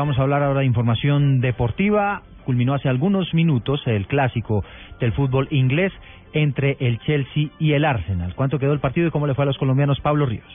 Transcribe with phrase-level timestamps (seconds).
[0.00, 2.22] Vamos a hablar ahora de información deportiva.
[2.46, 4.64] Culminó hace algunos minutos el clásico
[4.98, 5.92] del fútbol inglés
[6.32, 8.34] entre el Chelsea y el Arsenal.
[8.34, 10.46] ¿Cuánto quedó el partido y cómo le fue a los colombianos Pablo Ríos?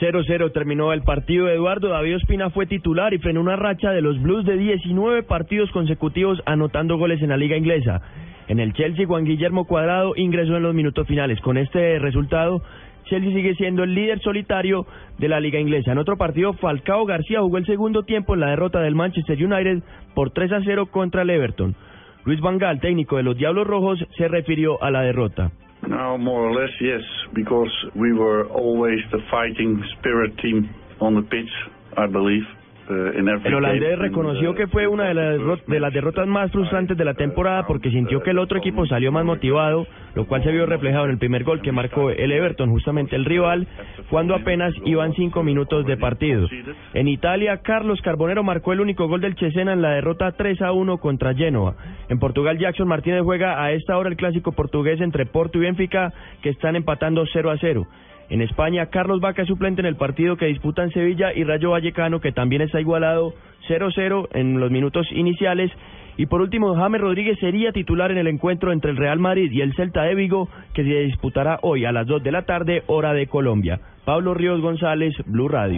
[0.00, 1.46] 0-0 terminó el partido.
[1.50, 5.70] Eduardo David Ospina fue titular y frenó una racha de los Blues de 19 partidos
[5.72, 8.00] consecutivos anotando goles en la liga inglesa.
[8.48, 11.38] En el Chelsea, Juan Guillermo Cuadrado ingresó en los minutos finales.
[11.42, 12.62] Con este resultado,
[13.06, 14.86] Chelsea sigue siendo el líder solitario
[15.18, 15.92] de la liga inglesa.
[15.92, 19.82] En otro partido, Falcao García jugó el segundo tiempo en la derrota del Manchester United
[20.14, 21.74] por 3 a 0 contra el Everton.
[22.24, 25.52] Luis Van Gaal, técnico de los Diablos Rojos, se refirió a la derrota.
[25.86, 31.22] No, more or less, yes, because we were always the fighting spirit team on the
[31.22, 31.50] pitch,
[31.96, 32.44] I believe.
[32.88, 37.14] El holandés reconoció que fue una de las, de las derrotas más frustrantes de la
[37.14, 41.06] temporada porque sintió que el otro equipo salió más motivado, lo cual se vio reflejado
[41.06, 43.66] en el primer gol que marcó el Everton, justamente el rival,
[44.08, 46.48] cuando apenas iban cinco minutos de partido.
[46.94, 50.72] En Italia, Carlos Carbonero marcó el único gol del Cesena en la derrota 3 a
[50.72, 51.74] 1 contra Genoa.
[52.08, 56.12] En Portugal, Jackson Martínez juega a esta hora el clásico portugués entre Porto y Benfica,
[56.40, 57.86] que están empatando 0 a 0.
[58.28, 62.20] En España, Carlos Vaca es suplente en el partido que disputan Sevilla y Rayo Vallecano,
[62.20, 63.34] que también está igualado
[63.68, 65.70] 0-0 en los minutos iniciales.
[66.16, 69.60] Y por último, James Rodríguez sería titular en el encuentro entre el Real Madrid y
[69.60, 73.12] el Celta de Vigo, que se disputará hoy a las 2 de la tarde, hora
[73.12, 73.80] de Colombia.
[74.04, 75.74] Pablo Ríos González, Blue Radio.